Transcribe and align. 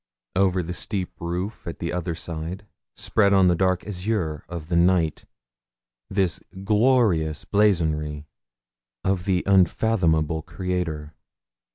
Over 0.35 0.63
the 0.63 0.73
steep 0.73 1.11
roof 1.19 1.67
at 1.67 1.77
the 1.77 1.93
other 1.93 2.15
side 2.15 2.65
spread 2.95 3.33
on 3.33 3.49
the 3.49 3.55
dark 3.55 3.85
azure 3.85 4.43
of 4.49 4.67
the 4.67 4.75
night 4.75 5.25
this 6.09 6.41
glorious 6.63 7.45
blazonry 7.45 8.25
of 9.03 9.25
the 9.25 9.43
unfathomable 9.45 10.41
Creator. 10.41 11.13